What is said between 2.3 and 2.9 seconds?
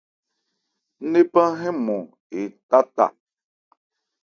etá